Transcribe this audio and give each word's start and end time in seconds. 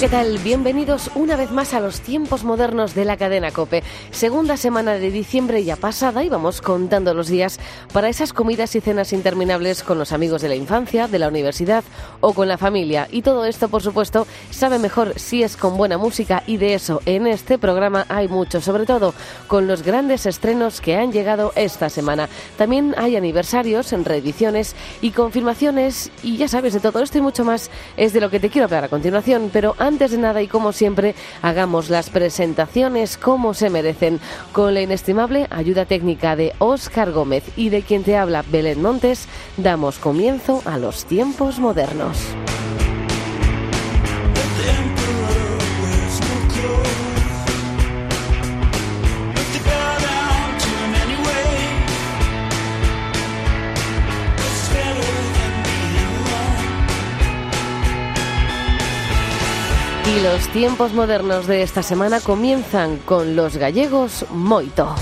¿Qué 0.00 0.08
tal? 0.08 0.38
Bienvenidos 0.38 1.10
una 1.16 1.34
vez 1.34 1.50
más 1.50 1.74
a 1.74 1.80
los 1.80 2.00
tiempos 2.00 2.44
modernos 2.44 2.94
de 2.94 3.04
la 3.04 3.16
cadena 3.16 3.50
Cope. 3.50 3.82
Segunda 4.12 4.56
semana 4.56 4.92
de 4.92 5.10
diciembre 5.10 5.64
ya 5.64 5.74
pasada 5.74 6.22
y 6.22 6.28
vamos 6.28 6.60
contando 6.60 7.14
los 7.14 7.26
días 7.26 7.58
para 7.92 8.08
esas 8.08 8.32
comidas 8.32 8.74
y 8.74 8.80
cenas 8.80 9.12
interminables 9.12 9.82
con 9.82 9.98
los 9.98 10.12
amigos 10.12 10.42
de 10.42 10.48
la 10.48 10.54
infancia, 10.54 11.08
de 11.08 11.18
la 11.18 11.28
universidad 11.28 11.84
o 12.20 12.32
con 12.32 12.48
la 12.48 12.58
familia. 12.58 13.08
Y 13.10 13.22
todo 13.22 13.44
esto, 13.44 13.68
por 13.68 13.82
supuesto, 13.82 14.26
sabe 14.50 14.78
mejor 14.78 15.18
si 15.18 15.42
es 15.42 15.56
con 15.56 15.76
buena 15.76 15.98
música 15.98 16.42
y 16.46 16.56
de 16.56 16.74
eso 16.74 17.00
en 17.06 17.26
este 17.26 17.58
programa 17.58 18.06
hay 18.08 18.28
mucho, 18.28 18.60
sobre 18.60 18.86
todo 18.86 19.14
con 19.46 19.66
los 19.66 19.82
grandes 19.82 20.26
estrenos 20.26 20.80
que 20.80 20.96
han 20.96 21.12
llegado 21.12 21.52
esta 21.56 21.88
semana. 21.88 22.28
También 22.56 22.94
hay 22.96 23.16
aniversarios, 23.16 23.92
reediciones 24.04 24.74
y 25.00 25.10
confirmaciones 25.10 26.10
y 26.22 26.36
ya 26.36 26.48
sabes, 26.48 26.74
de 26.74 26.80
todo 26.80 27.02
esto 27.02 27.18
y 27.18 27.22
mucho 27.22 27.44
más 27.44 27.70
es 27.96 28.12
de 28.12 28.20
lo 28.20 28.30
que 28.30 28.40
te 28.40 28.50
quiero 28.50 28.66
hablar 28.66 28.84
a 28.84 28.88
continuación, 28.88 29.50
pero 29.52 29.74
antes 29.78 30.10
de 30.10 30.18
nada 30.18 30.42
y 30.42 30.48
como 30.48 30.72
siempre, 30.72 31.14
hagamos 31.42 31.90
las 31.90 32.10
presentaciones 32.10 33.16
como 33.16 33.54
se 33.54 33.70
merecen, 33.70 34.20
con 34.52 34.74
la 34.74 34.82
inestimable 34.82 35.46
ayuda 35.50 35.84
técnica 35.84 36.36
de 36.36 36.52
Óscar 36.58 37.12
Gómez 37.12 37.44
y 37.56 37.70
de 37.70 37.77
quien 37.82 38.02
te 38.02 38.16
habla 38.16 38.44
Belén 38.50 38.82
Montes, 38.82 39.28
damos 39.56 39.98
comienzo 39.98 40.62
a 40.64 40.78
los 40.78 41.04
tiempos 41.04 41.58
modernos. 41.58 42.16
Y 60.16 60.20
los 60.20 60.48
tiempos 60.48 60.94
modernos 60.94 61.46
de 61.46 61.62
esta 61.62 61.82
semana 61.82 62.20
comienzan 62.20 62.96
con 62.98 63.36
los 63.36 63.56
gallegos 63.56 64.24
Moito. 64.30 64.94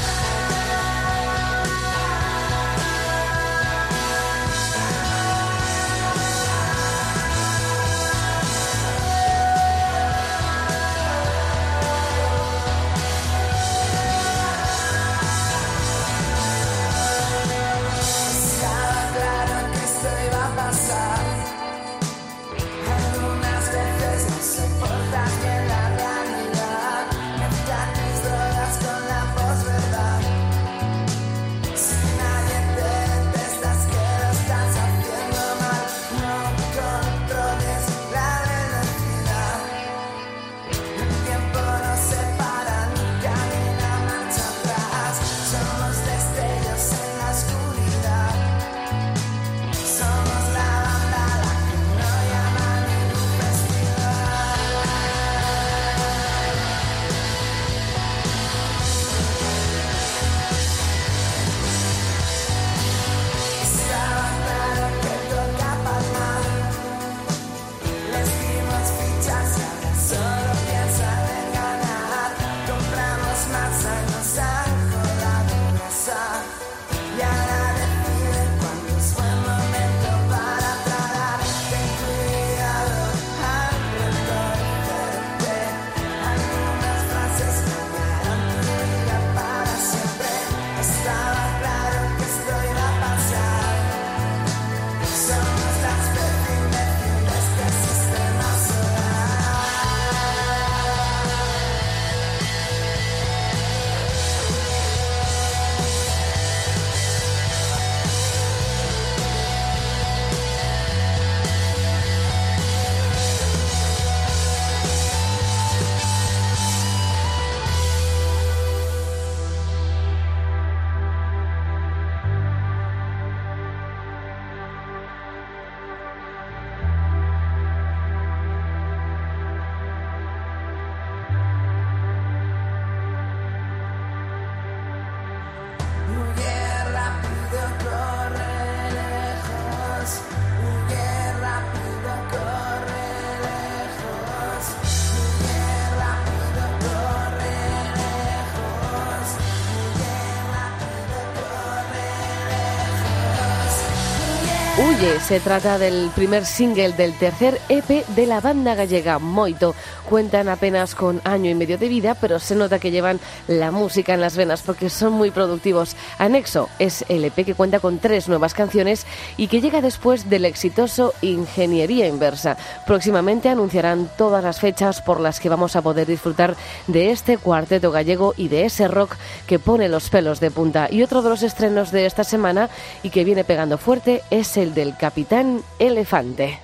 Se 155.20 155.40
trata 155.40 155.78
del 155.78 156.10
primer 156.14 156.44
single 156.44 156.92
del 156.92 157.12
tercer 157.16 157.60
EP 157.68 158.06
de 158.08 158.26
la 158.26 158.40
banda 158.40 158.74
gallega 158.74 159.18
Moito. 159.18 159.74
Cuentan 160.08 160.48
apenas 160.48 160.94
con 160.94 161.20
año 161.24 161.50
y 161.50 161.54
medio 161.54 161.78
de 161.78 161.88
vida, 161.88 162.16
pero 162.20 162.38
se 162.38 162.54
nota 162.54 162.78
que 162.78 162.90
llevan 162.90 163.20
la 163.46 163.70
música 163.70 164.14
en 164.14 164.20
las 164.20 164.36
venas 164.36 164.62
porque 164.62 164.90
son 164.90 165.12
muy 165.12 165.30
productivos. 165.30 165.96
Anexo 166.18 166.68
es 166.78 167.04
el 167.08 167.24
EP 167.24 167.44
que 167.44 167.54
cuenta 167.54 167.80
con 167.80 167.98
tres 167.98 168.28
nuevas 168.28 168.54
canciones 168.54 169.06
y 169.36 169.46
que 169.46 169.60
llega 169.60 169.80
después 169.80 170.28
del 170.28 170.44
exitoso 170.44 171.12
Ingeniería 171.22 172.06
Inversa. 172.06 172.56
Próximamente 172.86 173.48
anunciarán 173.48 174.08
todas 174.16 174.42
las 174.42 174.60
fechas 174.60 175.02
por 175.02 175.20
las 175.20 175.40
que 175.40 175.48
vamos 175.48 175.76
a 175.76 175.82
poder 175.82 176.06
disfrutar 176.06 176.56
de 176.86 177.10
este 177.10 177.38
cuarteto 177.38 177.90
gallego 177.90 178.34
y 178.36 178.48
de 178.48 178.64
ese 178.64 178.88
rock 178.88 179.16
que 179.46 179.58
pone 179.58 179.88
los 179.88 180.10
pelos 180.10 180.40
de 180.40 180.50
punta. 180.50 180.88
Y 180.90 181.02
otro 181.02 181.22
de 181.22 181.30
los 181.30 181.42
estrenos 181.42 181.90
de 181.90 182.06
esta 182.06 182.24
semana 182.24 182.70
y 183.02 183.10
que 183.10 183.24
viene 183.24 183.44
pegando 183.44 183.78
fuerte 183.78 184.22
es 184.30 184.56
el 184.56 184.74
del 184.74 184.95
Capitán 184.98 185.62
Elefante. 185.78 186.60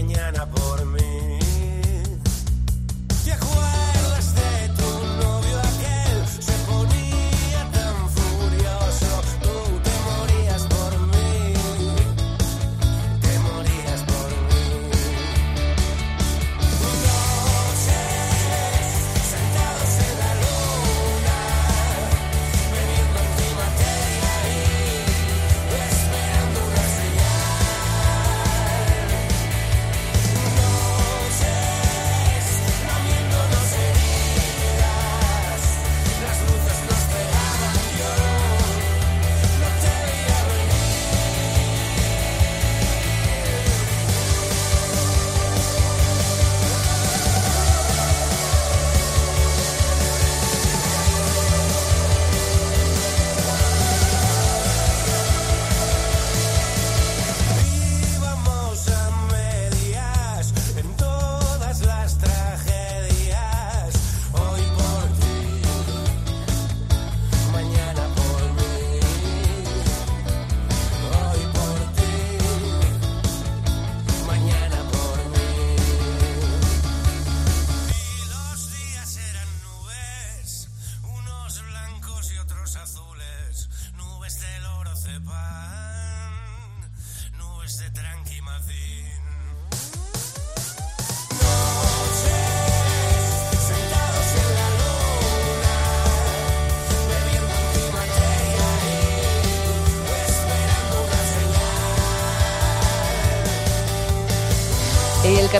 mañana 0.00 0.46
por 0.46 0.86
mí. 0.86 1.09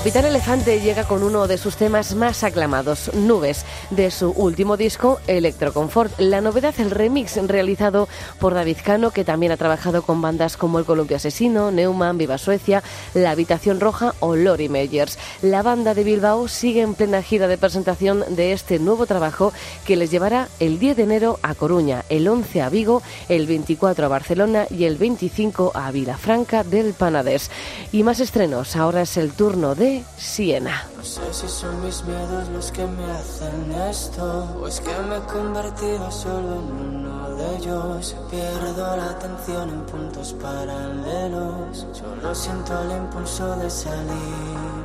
Capitán 0.00 0.24
Elefante 0.24 0.80
llega 0.80 1.04
con 1.04 1.22
uno 1.22 1.46
de 1.46 1.58
sus 1.58 1.76
temas 1.76 2.14
más 2.14 2.42
aclamados, 2.42 3.12
Nubes, 3.12 3.66
de 3.90 4.10
su 4.10 4.30
último 4.30 4.78
disco, 4.78 5.20
Electroconfort. 5.26 6.18
La 6.18 6.40
novedad, 6.40 6.72
el 6.78 6.90
remix 6.90 7.36
realizado 7.46 8.08
por 8.38 8.54
David 8.54 8.78
Cano, 8.82 9.10
que 9.10 9.26
también 9.26 9.52
ha 9.52 9.58
trabajado 9.58 10.00
con 10.00 10.22
bandas 10.22 10.56
como 10.56 10.78
El 10.78 10.86
Columpio 10.86 11.18
Asesino, 11.18 11.70
Neumann, 11.70 12.16
Viva 12.16 12.38
Suecia, 12.38 12.82
La 13.12 13.32
Habitación 13.32 13.78
Roja 13.78 14.14
o 14.20 14.36
Lori 14.36 14.70
Meyers. 14.70 15.18
La 15.42 15.62
banda 15.62 15.92
de 15.92 16.02
Bilbao 16.02 16.48
sigue 16.48 16.80
en 16.80 16.94
plena 16.94 17.22
gira 17.22 17.46
de 17.46 17.58
presentación 17.58 18.24
de 18.30 18.52
este 18.52 18.78
nuevo 18.78 19.04
trabajo 19.04 19.52
que 19.84 19.96
les 19.96 20.10
llevará 20.10 20.48
el 20.60 20.78
10 20.78 20.96
de 20.96 21.02
enero 21.02 21.38
a 21.42 21.54
Coruña, 21.54 22.06
el 22.08 22.26
11 22.26 22.62
a 22.62 22.70
Vigo, 22.70 23.02
el 23.28 23.46
24 23.46 24.06
a 24.06 24.08
Barcelona 24.08 24.66
y 24.70 24.84
el 24.84 24.96
25 24.96 25.72
a 25.74 25.90
Vilafranca 25.90 26.64
del 26.64 26.94
Panadés. 26.94 27.50
Y 27.92 28.02
más 28.02 28.18
estrenos, 28.18 28.76
ahora 28.76 29.02
es 29.02 29.18
el 29.18 29.32
turno 29.32 29.74
de 29.74 29.89
Siena. 30.16 30.86
No 30.96 31.02
sé 31.04 31.20
si 31.32 31.48
son 31.48 31.82
mis 31.84 32.04
miedos 32.04 32.48
los 32.48 32.70
que 32.70 32.84
me 32.86 33.04
hacen 33.12 33.72
esto 33.88 34.46
o 34.60 34.66
es 34.66 34.80
que 34.80 34.94
me 35.08 35.16
he 35.16 35.20
convertido 35.22 36.10
solo 36.10 36.54
en 36.60 36.68
uno 36.86 37.30
de 37.36 37.56
ellos. 37.56 38.16
Pierdo 38.30 38.96
la 38.96 39.10
atención 39.10 39.68
en 39.70 39.80
puntos 39.86 40.34
paralelos. 40.34 41.86
Solo 41.92 42.34
siento 42.34 42.80
el 42.82 42.90
impulso 42.92 43.56
de 43.56 43.70
salir 43.70 44.80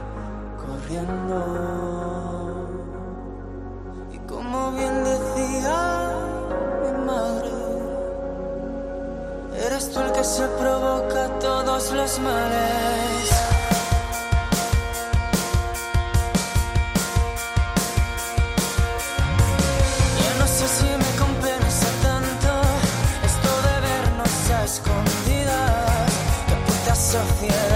corriendo. 0.63 1.38
Y 4.12 4.18
como 4.28 4.72
bien 4.72 5.04
decía 5.04 6.12
mi 6.81 7.06
madre, 7.06 7.52
eres 9.68 9.92
tú 9.92 10.00
el 10.00 10.12
que 10.12 10.24
se 10.24 10.48
provoca 10.60 11.40
todos 11.40 11.92
los 11.92 12.19
males. 12.19 13.44
Yeah. 27.47 27.75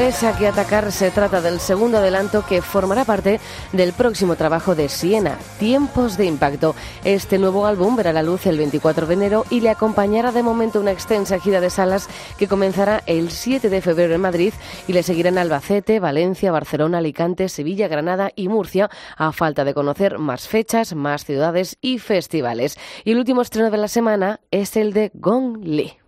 Estar. 0.00 0.26
Una 0.26 0.32
presa 0.32 0.36
que 0.36 0.46
atacar 0.46 0.92
se 0.92 1.10
trata 1.10 1.40
del 1.40 1.58
segundo 1.58 1.96
adelanto 1.96 2.44
que 2.44 2.60
formará 2.60 3.06
parte 3.06 3.40
del 3.72 3.94
próximo 3.94 4.36
trabajo 4.36 4.74
de 4.74 4.90
Siena, 4.90 5.38
Tiempos 5.58 6.18
de 6.18 6.26
Impacto. 6.26 6.74
Este 7.02 7.38
nuevo 7.38 7.66
álbum 7.66 7.96
verá 7.96 8.12
la 8.12 8.22
luz 8.22 8.44
el 8.46 8.58
24 8.58 9.06
de 9.06 9.14
enero 9.14 9.44
y 9.48 9.60
le 9.60 9.70
acompañará 9.70 10.32
de 10.32 10.42
momento 10.42 10.80
una 10.80 10.92
extensa 10.92 11.38
gira 11.38 11.62
de 11.62 11.70
salas 11.70 12.08
que 12.36 12.46
comenzará 12.46 13.02
el 13.06 13.30
7 13.30 13.70
de 13.70 13.80
febrero 13.80 14.14
en 14.14 14.20
Madrid 14.20 14.52
y 14.86 14.92
le 14.92 15.02
seguirán 15.02 15.38
Albacete, 15.38 15.98
Valencia, 15.98 16.52
Barcelona, 16.52 16.98
Alicante, 16.98 17.48
Sevilla, 17.48 17.88
Granada 17.88 18.30
y 18.36 18.48
Murcia, 18.48 18.90
a 19.16 19.32
falta 19.32 19.64
de 19.64 19.72
conocer 19.72 20.18
más 20.18 20.46
fechas, 20.46 20.94
más 20.94 21.24
ciudades 21.24 21.78
y 21.80 21.98
festivales. 21.98 22.76
Y 23.04 23.12
el 23.12 23.18
último 23.18 23.40
estreno 23.40 23.70
de 23.70 23.78
la 23.78 23.88
semana 23.88 24.40
es 24.50 24.76
el 24.76 24.92
de 24.92 25.10
Gong 25.14 25.64
Li. 25.64 26.05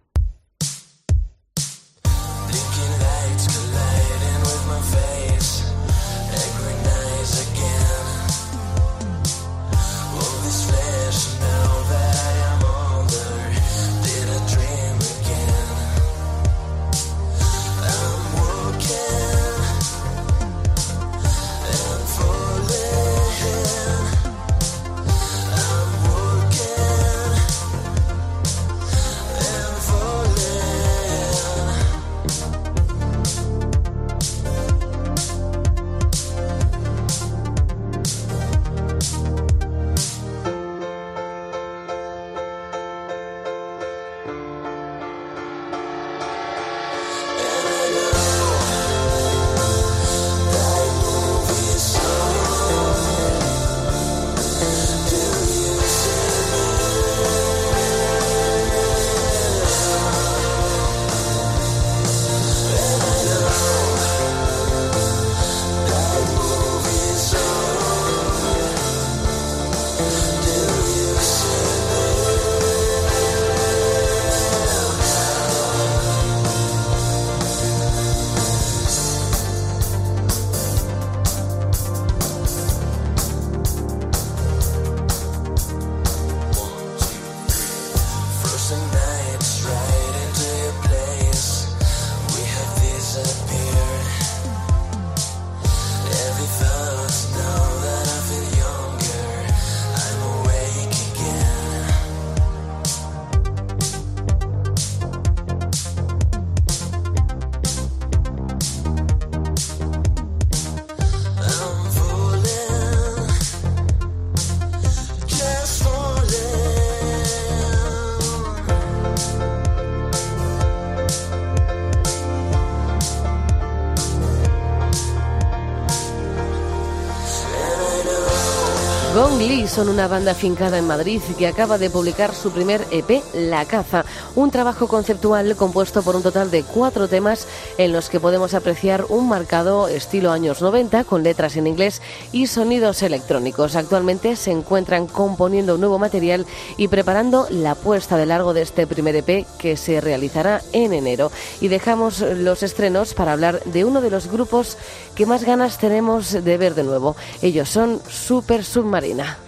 Son 129.66 129.88
una 129.88 130.08
banda 130.08 130.34
fincada 130.34 130.78
en 130.78 130.86
Madrid 130.86 131.20
que 131.36 131.46
acaba 131.46 131.78
de 131.78 131.90
publicar 131.90 132.34
su 132.34 132.52
primer 132.52 132.86
EP, 132.90 133.22
La 133.34 133.64
Caza, 133.64 134.04
un 134.34 134.50
trabajo 134.50 134.86
conceptual 134.86 135.56
compuesto 135.56 136.02
por 136.02 136.14
un 136.16 136.22
total 136.22 136.50
de 136.50 136.62
cuatro 136.62 137.08
temas 137.08 137.46
en 137.76 137.92
los 137.92 138.08
que 138.08 138.20
podemos 138.20 138.54
apreciar 138.54 139.06
un 139.08 139.28
marcado 139.28 139.88
estilo 139.88 140.30
años 140.30 140.62
90 140.62 141.04
con 141.04 141.22
letras 141.22 141.56
en 141.56 141.66
inglés 141.66 142.02
y 142.30 142.46
sonidos 142.46 143.02
electrónicos. 143.02 143.74
Actualmente 143.74 144.36
se 144.36 144.52
encuentran 144.52 145.06
componiendo 145.06 145.76
nuevo 145.76 145.98
material 145.98 146.46
y 146.76 146.88
preparando 146.88 147.46
la 147.50 147.74
puesta 147.74 148.16
de 148.16 148.26
largo 148.26 148.54
de 148.54 148.62
este 148.62 148.86
primer 148.86 149.16
EP 149.16 149.46
que 149.58 149.76
se 149.76 150.00
realizará 150.00 150.62
en 150.72 150.92
enero. 150.92 151.32
Y 151.60 151.68
dejamos 151.68 152.20
los 152.20 152.62
estrenos 152.62 153.12
para 153.12 153.32
hablar 153.32 153.62
de 153.64 153.84
uno 153.84 154.00
de 154.00 154.10
los 154.10 154.30
grupos 154.30 154.78
que 155.14 155.26
más 155.26 155.44
ganas 155.44 155.78
tenemos 155.78 156.32
de 156.32 156.58
ver 156.58 156.74
de 156.74 156.84
nuevo. 156.84 157.16
Ellos 157.42 157.68
son 157.68 158.00
Super 158.08 158.64
Submarina. 158.64 159.38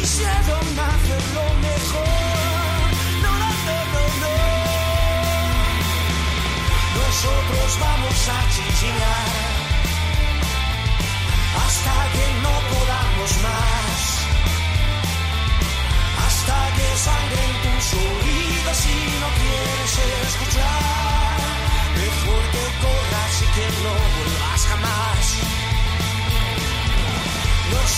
Quisieron 0.00 0.66
hacerlo 0.88 1.44
mejor. 1.60 2.08
No, 3.22 3.32
no, 3.42 3.50
no, 3.66 3.78
no, 3.92 4.02
no. 4.22 4.34
Nosotros 6.98 7.68
vamos 7.84 8.18
a 8.28 8.40
chillar. 8.78 9.30
Hasta 11.62 11.94
que 12.12 12.26
no 12.44 12.54
podamos 12.72 13.30
más 13.44 14.00
hasta 16.26 16.56
que 16.76 16.88
sangren 17.04 17.39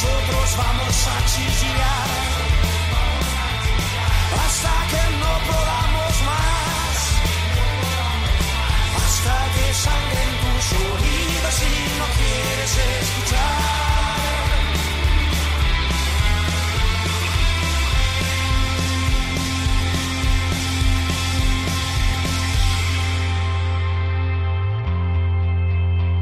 Nosotros 0.02 0.56
vamos 0.56 1.06
a 1.06 1.26
chillar 1.26 2.08
hasta 4.44 4.72
que 4.90 5.02
no 5.22 5.32
podamos 5.48 6.14
más. 6.26 6.96
Hasta 8.96 9.36
que 9.54 9.66
sangren 9.74 10.32
tus 10.42 10.66
oídos 10.72 11.56
y 11.62 11.74
no 12.00 12.06
quieres 12.18 12.72
escuchar. 13.00 13.82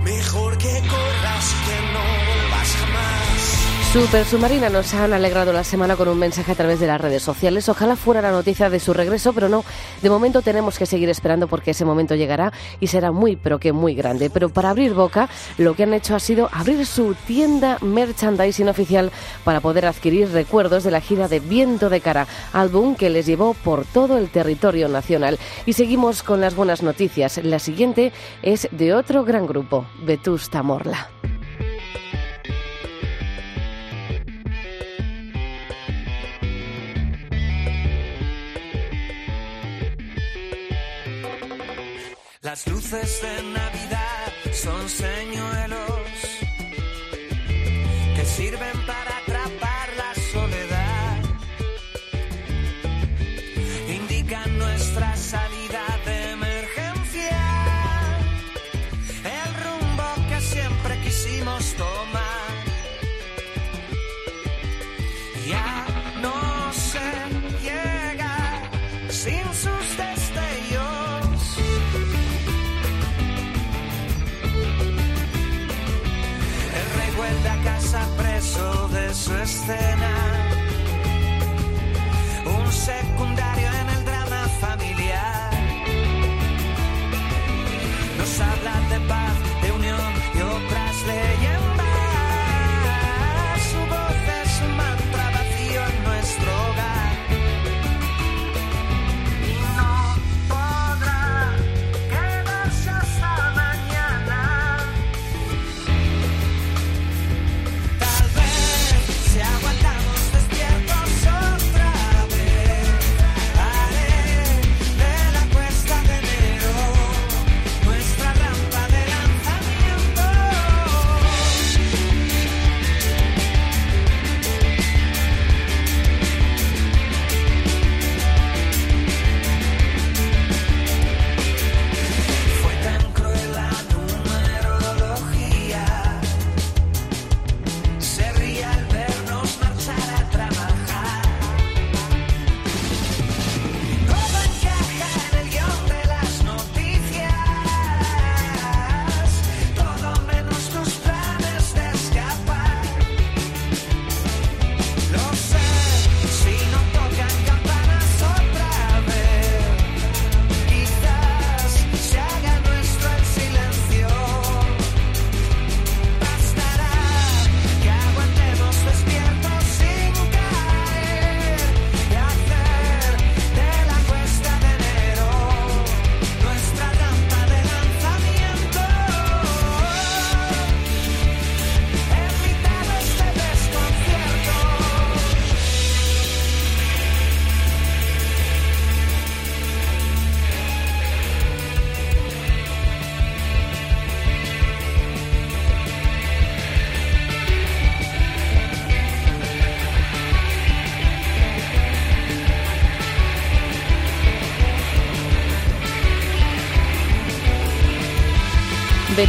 Mejor 0.04 0.58
que 0.58 0.72
corras 0.86 0.99
Super 3.92 4.24
Submarina 4.24 4.68
nos 4.68 4.94
han 4.94 5.12
alegrado 5.12 5.52
la 5.52 5.64
semana 5.64 5.96
con 5.96 6.06
un 6.06 6.16
mensaje 6.16 6.52
a 6.52 6.54
través 6.54 6.78
de 6.78 6.86
las 6.86 7.00
redes 7.00 7.24
sociales. 7.24 7.68
Ojalá 7.68 7.96
fuera 7.96 8.22
la 8.22 8.30
noticia 8.30 8.70
de 8.70 8.78
su 8.78 8.94
regreso, 8.94 9.32
pero 9.32 9.48
no. 9.48 9.64
De 10.00 10.08
momento 10.08 10.42
tenemos 10.42 10.78
que 10.78 10.86
seguir 10.86 11.08
esperando 11.08 11.48
porque 11.48 11.72
ese 11.72 11.84
momento 11.84 12.14
llegará 12.14 12.52
y 12.78 12.86
será 12.86 13.10
muy, 13.10 13.34
pero 13.34 13.58
que 13.58 13.72
muy 13.72 13.96
grande. 13.96 14.30
Pero 14.30 14.48
para 14.48 14.70
abrir 14.70 14.94
boca, 14.94 15.28
lo 15.58 15.74
que 15.74 15.82
han 15.82 15.92
hecho 15.92 16.14
ha 16.14 16.20
sido 16.20 16.48
abrir 16.52 16.86
su 16.86 17.16
tienda 17.26 17.78
merchandising 17.80 18.68
oficial 18.68 19.10
para 19.42 19.58
poder 19.58 19.86
adquirir 19.86 20.30
recuerdos 20.30 20.84
de 20.84 20.92
la 20.92 21.00
gira 21.00 21.26
de 21.26 21.40
Viento 21.40 21.90
de 21.90 22.00
Cara, 22.00 22.28
álbum 22.52 22.94
que 22.94 23.10
les 23.10 23.26
llevó 23.26 23.54
por 23.54 23.84
todo 23.86 24.18
el 24.18 24.30
territorio 24.30 24.88
nacional. 24.88 25.36
Y 25.66 25.72
seguimos 25.72 26.22
con 26.22 26.40
las 26.40 26.54
buenas 26.54 26.84
noticias. 26.84 27.40
La 27.42 27.58
siguiente 27.58 28.12
es 28.42 28.68
de 28.70 28.94
otro 28.94 29.24
gran 29.24 29.48
grupo, 29.48 29.84
Vetusta 30.04 30.62
Morla. 30.62 31.08
Las 42.50 42.66
luces 42.66 43.22
de 43.22 43.42
Navidad 43.44 44.32
son 44.52 44.88
señuelos 44.88 46.10
que 48.16 48.24
sirven 48.24 48.79
su 79.70 79.99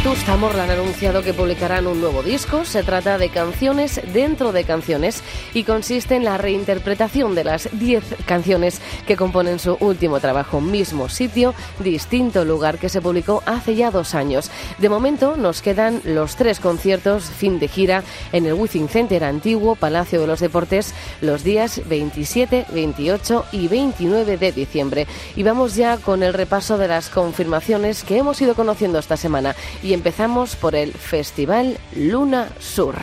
Vetusta 0.04 0.36
Morla 0.36 0.64
han 0.64 0.70
anunciado 0.70 1.22
que 1.22 1.32
publicarán 1.32 1.86
un 1.86 2.00
nuevo 2.00 2.24
disco. 2.24 2.64
Se 2.64 2.82
trata 2.82 3.18
de 3.18 3.28
canciones 3.28 4.00
dentro 4.12 4.50
de 4.50 4.64
canciones 4.64 5.22
y 5.54 5.62
consiste 5.62 6.16
en 6.16 6.24
la 6.24 6.38
reinterpretación 6.38 7.36
de 7.36 7.44
las 7.44 7.68
10 7.70 8.16
canciones 8.26 8.80
que 9.06 9.16
componen 9.16 9.60
su 9.60 9.76
último 9.78 10.18
trabajo. 10.18 10.60
Mismo 10.60 11.08
sitio, 11.08 11.54
distinto 11.78 12.44
lugar 12.44 12.78
que 12.78 12.88
se 12.88 13.00
publicó 13.00 13.44
hace 13.46 13.76
ya 13.76 13.92
dos 13.92 14.16
años. 14.16 14.50
De 14.78 14.88
momento 14.88 15.36
nos 15.36 15.62
quedan 15.62 16.00
los 16.02 16.34
tres 16.34 16.58
conciertos, 16.58 17.30
fin 17.30 17.60
de 17.60 17.68
gira, 17.68 18.02
en 18.32 18.46
el 18.46 18.54
Wizzing 18.54 18.88
Center 18.88 19.22
antiguo, 19.22 19.76
Palacio 19.76 20.20
de 20.20 20.26
los 20.26 20.40
Deportes, 20.40 20.94
los 21.20 21.44
días 21.44 21.80
27, 21.88 22.66
28 22.72 23.44
y 23.52 23.68
29 23.68 24.36
de 24.36 24.50
diciembre. 24.50 25.06
Y 25.36 25.44
vamos 25.44 25.76
ya 25.76 25.96
con 25.98 26.24
el 26.24 26.34
repaso 26.34 26.76
de 26.76 26.88
las 26.88 27.08
confirmaciones 27.08 28.02
que 28.02 28.16
hemos 28.18 28.42
ido 28.42 28.56
conociendo 28.56 28.98
esta 28.98 29.16
semana 29.16 29.54
y 29.80 29.91
empezamos 29.94 30.56
por 30.56 30.74
el 30.74 30.92
Festival 30.92 31.78
Luna 31.96 32.48
Sur. 32.58 32.96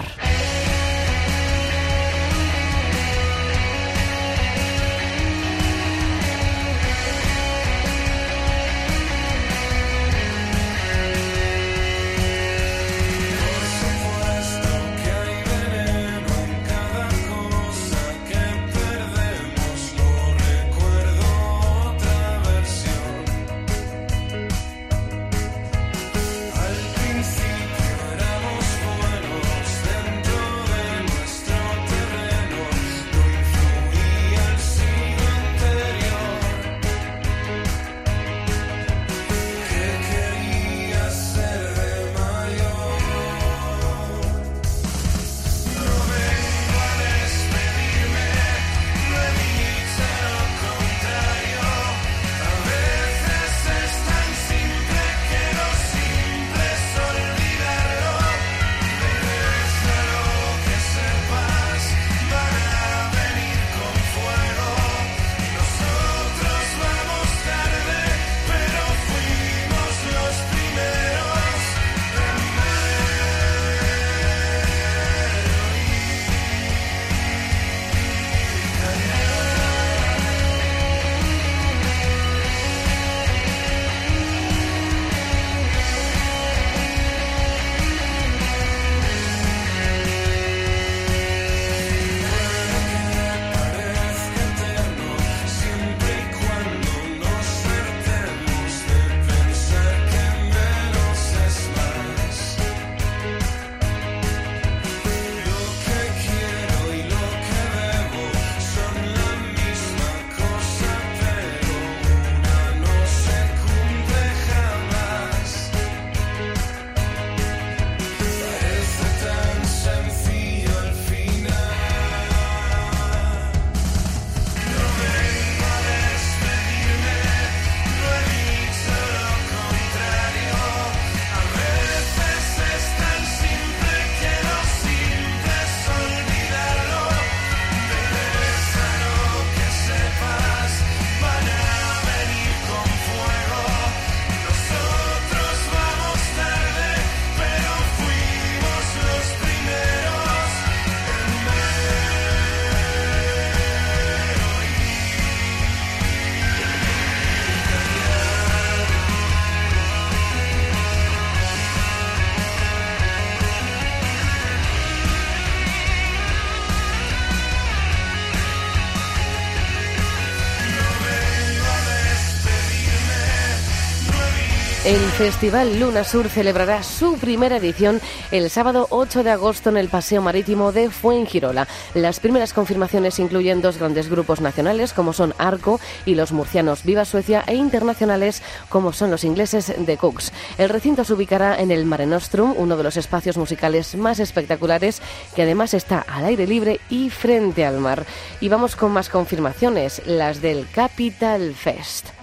Festival 175.19 175.81
Luna 175.81 176.05
Sur 176.05 176.29
celebrará 176.29 176.81
su 176.81 177.17
primera 177.17 177.57
edición 177.57 177.99
el 178.31 178.49
sábado 178.49 178.87
8 178.89 179.21
de 179.23 179.31
agosto 179.31 179.69
en 179.69 179.75
el 179.75 179.89
Paseo 179.89 180.21
Marítimo 180.21 180.71
de 180.71 180.89
Fuengirola. 180.89 181.67
Las 181.93 182.21
primeras 182.21 182.53
confirmaciones 182.53 183.19
incluyen 183.19 183.61
dos 183.61 183.77
grandes 183.77 184.09
grupos 184.09 184.39
nacionales 184.39 184.93
como 184.93 185.11
son 185.11 185.33
Arco 185.37 185.81
y 186.05 186.15
los 186.15 186.31
murcianos 186.31 186.85
Viva 186.85 187.03
Suecia 187.03 187.43
e 187.47 187.55
internacionales 187.55 188.41
como 188.69 188.93
son 188.93 189.11
los 189.11 189.25
ingleses 189.25 189.73
de 189.77 189.97
Cooks. 189.97 190.31
El 190.57 190.69
recinto 190.69 191.03
se 191.03 191.15
ubicará 191.15 191.59
en 191.59 191.71
el 191.71 191.83
Mare 191.83 192.05
Nostrum, 192.05 192.53
uno 192.55 192.77
de 192.77 192.83
los 192.83 192.95
espacios 192.95 193.35
musicales 193.35 193.95
más 193.95 194.21
espectaculares 194.21 195.01
que 195.35 195.41
además 195.41 195.73
está 195.73 195.99
al 195.99 196.23
aire 196.23 196.47
libre 196.47 196.79
y 196.89 197.09
frente 197.09 197.65
al 197.65 197.81
mar. 197.81 198.05
Y 198.39 198.47
vamos 198.47 198.77
con 198.77 198.93
más 198.93 199.09
confirmaciones, 199.09 200.01
las 200.05 200.41
del 200.41 200.65
Capital 200.71 201.53
Fest. 201.55 202.18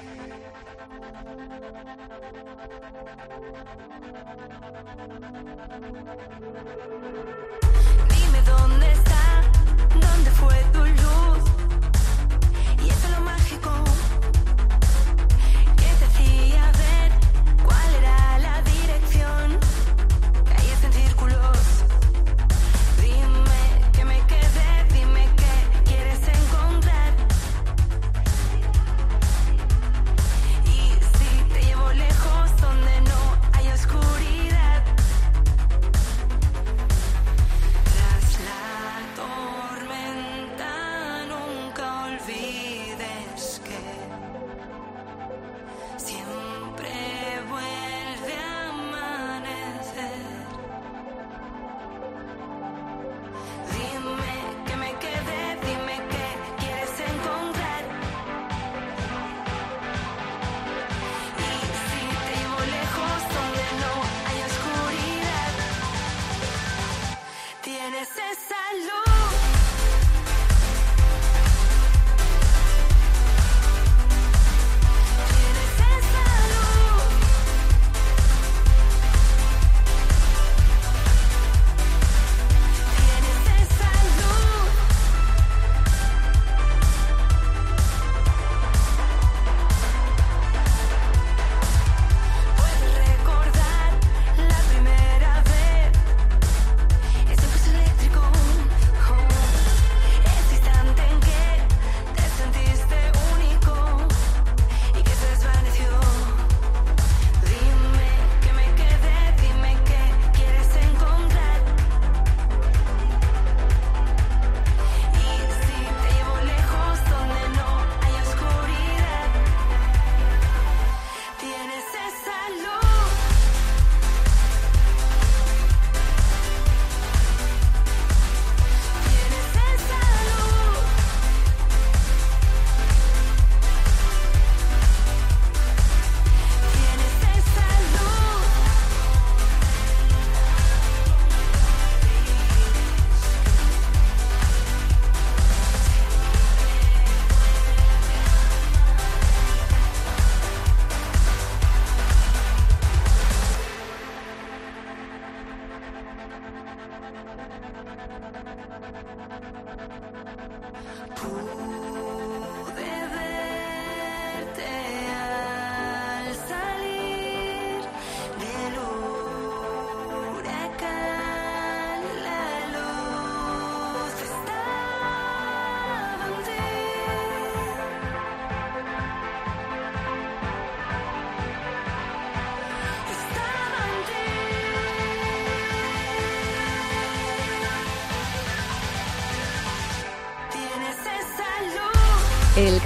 Thank 1.77 2.01
you. 6.31 6.36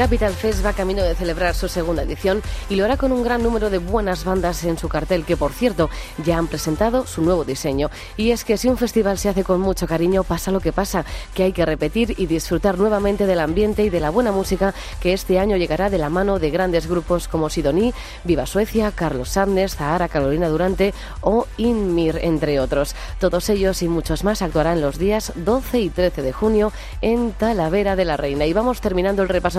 Capital 0.00 0.32
Fest 0.32 0.64
va 0.64 0.72
camino 0.72 1.02
de 1.02 1.14
celebrar 1.14 1.54
su 1.54 1.68
segunda 1.68 2.04
edición 2.04 2.40
y 2.70 2.76
lo 2.76 2.86
hará 2.86 2.96
con 2.96 3.12
un 3.12 3.22
gran 3.22 3.42
número 3.42 3.68
de 3.68 3.76
buenas 3.76 4.24
bandas 4.24 4.64
en 4.64 4.78
su 4.78 4.88
cartel 4.88 5.26
que, 5.26 5.36
por 5.36 5.52
cierto, 5.52 5.90
ya 6.24 6.38
han 6.38 6.46
presentado 6.46 7.06
su 7.06 7.20
nuevo 7.20 7.44
diseño. 7.44 7.90
Y 8.16 8.30
es 8.30 8.42
que 8.44 8.56
si 8.56 8.68
un 8.68 8.78
festival 8.78 9.18
se 9.18 9.28
hace 9.28 9.44
con 9.44 9.60
mucho 9.60 9.86
cariño, 9.86 10.24
pasa 10.24 10.52
lo 10.52 10.60
que 10.60 10.72
pasa, 10.72 11.04
que 11.34 11.42
hay 11.42 11.52
que 11.52 11.66
repetir 11.66 12.14
y 12.16 12.24
disfrutar 12.24 12.78
nuevamente 12.78 13.26
del 13.26 13.40
ambiente 13.40 13.84
y 13.84 13.90
de 13.90 14.00
la 14.00 14.08
buena 14.08 14.32
música 14.32 14.72
que 15.00 15.12
este 15.12 15.38
año 15.38 15.58
llegará 15.58 15.90
de 15.90 15.98
la 15.98 16.08
mano 16.08 16.38
de 16.38 16.48
grandes 16.48 16.86
grupos 16.86 17.28
como 17.28 17.50
Sidoní, 17.50 17.92
Viva 18.24 18.46
Suecia, 18.46 18.92
Carlos 18.92 19.28
Sández, 19.28 19.74
Zahara, 19.74 20.08
Carolina 20.08 20.48
Durante 20.48 20.94
o 21.20 21.46
Inmir, 21.58 22.20
entre 22.22 22.58
otros. 22.58 22.96
Todos 23.18 23.50
ellos 23.50 23.82
y 23.82 23.88
muchos 23.88 24.24
más 24.24 24.40
actuarán 24.40 24.80
los 24.80 24.98
días 24.98 25.34
12 25.36 25.78
y 25.78 25.90
13 25.90 26.22
de 26.22 26.32
junio 26.32 26.72
en 27.02 27.32
Talavera 27.32 27.96
de 27.96 28.06
la 28.06 28.16
Reina. 28.16 28.46
Y 28.46 28.54
vamos 28.54 28.80
terminando 28.80 29.22
el 29.22 29.28
repaso 29.28 29.58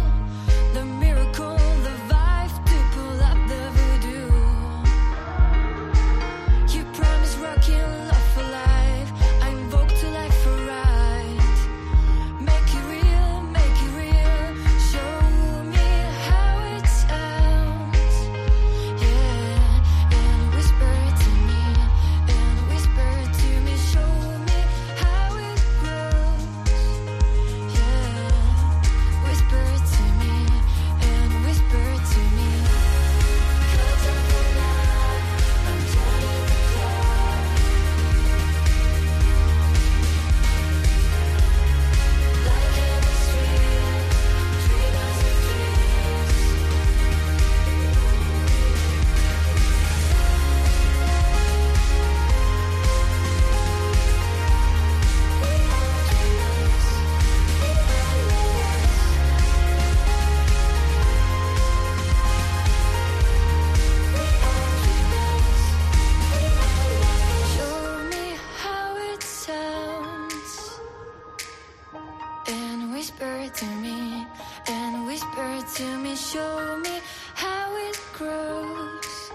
to 75.75 75.97
me. 75.97 76.15
Show 76.15 76.79
me 76.83 76.99
how 77.33 77.75
it 77.77 77.99
grows. 78.13 79.31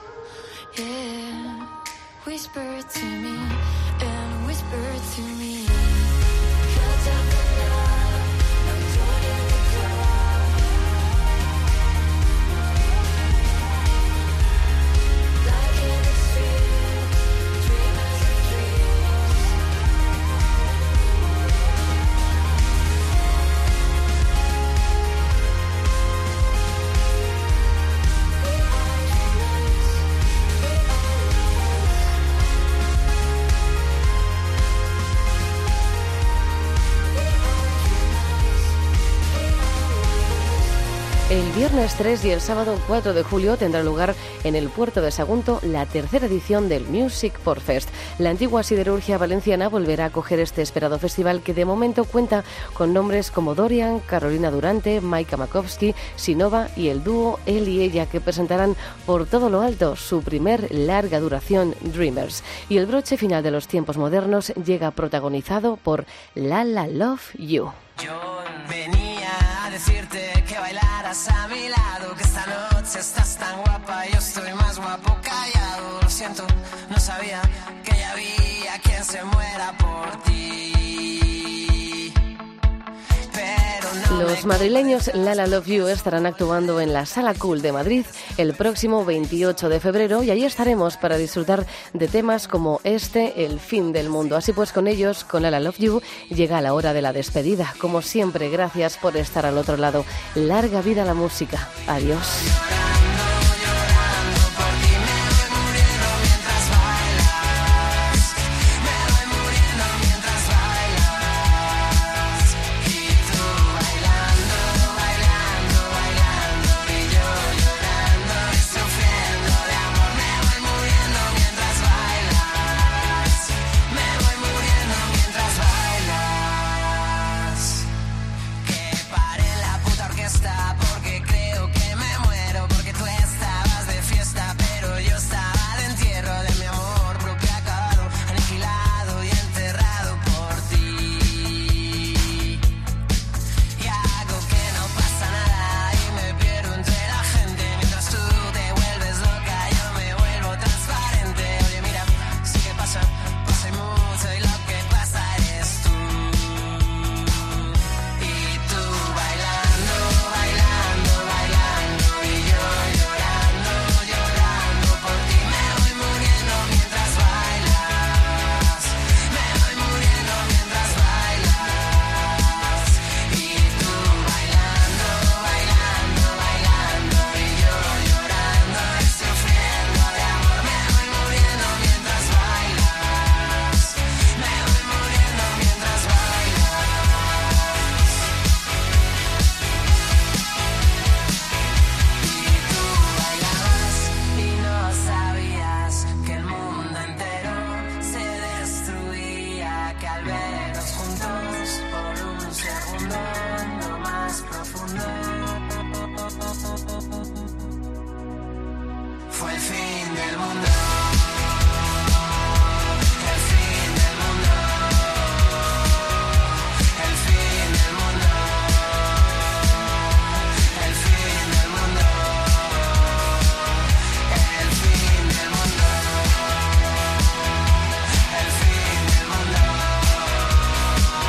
Yeah, 0.76 1.66
whisper 2.24 2.82
to 2.82 3.06
me, 3.06 3.38
and 4.00 4.46
whisper 4.46 4.86
to 5.14 5.22
me. 5.22 5.65
Viernes 41.76 41.98
3 41.98 42.24
y 42.24 42.30
el 42.30 42.40
sábado 42.40 42.80
4 42.86 43.12
de 43.12 43.22
julio 43.22 43.58
tendrá 43.58 43.82
lugar 43.82 44.14
en 44.44 44.56
el 44.56 44.70
puerto 44.70 45.02
de 45.02 45.10
Sagunto 45.10 45.60
la 45.62 45.84
tercera 45.84 46.24
edición 46.24 46.70
del 46.70 46.86
Music 46.86 47.38
Port 47.40 47.60
Fest. 47.60 47.90
La 48.18 48.30
antigua 48.30 48.62
siderurgia 48.62 49.18
valenciana 49.18 49.68
volverá 49.68 50.04
a 50.04 50.06
acoger 50.06 50.40
este 50.40 50.62
esperado 50.62 50.98
festival 50.98 51.42
que 51.42 51.52
de 51.52 51.66
momento 51.66 52.06
cuenta 52.06 52.44
con 52.72 52.94
nombres 52.94 53.30
como 53.30 53.54
Dorian, 53.54 54.00
Carolina 54.00 54.50
Durante, 54.50 55.02
Maika 55.02 55.36
Makowski, 55.36 55.94
Sinova 56.16 56.68
y 56.76 56.88
el 56.88 57.04
dúo 57.04 57.40
Él 57.44 57.68
y 57.68 57.82
Ella 57.82 58.06
que 58.06 58.22
presentarán 58.22 58.74
por 59.04 59.26
todo 59.26 59.50
lo 59.50 59.60
alto 59.60 59.96
su 59.96 60.22
primer 60.22 60.72
larga 60.72 61.20
duración 61.20 61.74
Dreamers. 61.82 62.42
Y 62.70 62.78
el 62.78 62.86
broche 62.86 63.18
final 63.18 63.42
de 63.42 63.50
los 63.50 63.68
tiempos 63.68 63.98
modernos 63.98 64.48
llega 64.64 64.92
protagonizado 64.92 65.76
por 65.76 66.06
Lala 66.34 66.86
Love 66.86 67.34
You. 67.34 67.70
Yo 68.02 68.18
venía 68.66 69.66
a 69.66 69.70
decirte 69.70 70.42
que 70.48 70.56
bailaras 71.06 71.28
a 71.28 71.48
mi 71.48 71.68
lado, 71.68 72.14
que 72.16 72.22
esta 72.22 72.44
noche 72.46 72.98
estás 72.98 73.36
tan 73.36 73.62
guapa, 73.62 74.06
yo 74.06 74.18
estoy 74.18 74.52
más 74.54 74.78
guapo 74.78 75.16
callado. 75.22 76.00
Lo 76.02 76.10
siento, 76.10 76.46
no 76.88 76.98
sabía 76.98 77.42
que 77.84 77.96
ya 77.96 78.12
había 78.12 78.78
quien 78.82 79.04
se 79.04 79.22
muera 79.24 79.72
por 79.78 80.22
ti. 80.22 80.75
Los 84.18 84.46
madrileños 84.46 85.10
Lala 85.14 85.46
Love 85.46 85.66
You 85.66 85.86
estarán 85.88 86.24
actuando 86.24 86.80
en 86.80 86.92
la 86.92 87.04
Sala 87.04 87.34
Cool 87.34 87.60
de 87.60 87.72
Madrid 87.72 88.06
el 88.38 88.54
próximo 88.54 89.04
28 89.04 89.68
de 89.68 89.78
febrero 89.78 90.22
y 90.22 90.30
ahí 90.30 90.44
estaremos 90.44 90.96
para 90.96 91.18
disfrutar 91.18 91.66
de 91.92 92.08
temas 92.08 92.48
como 92.48 92.80
este, 92.82 93.44
El 93.44 93.60
fin 93.60 93.92
del 93.92 94.08
mundo. 94.08 94.36
Así 94.36 94.52
pues, 94.52 94.72
con 94.72 94.88
ellos, 94.88 95.24
con 95.24 95.42
Lala 95.42 95.60
Love 95.60 95.78
You, 95.78 96.02
llega 96.30 96.62
la 96.62 96.72
hora 96.72 96.94
de 96.94 97.02
la 97.02 97.12
despedida. 97.12 97.74
Como 97.78 98.00
siempre, 98.00 98.48
gracias 98.48 98.96
por 98.96 99.16
estar 99.16 99.44
al 99.44 99.58
otro 99.58 99.76
lado. 99.76 100.04
Larga 100.34 100.80
vida 100.80 101.04
la 101.04 101.14
música. 101.14 101.68
Adiós. 101.86 102.26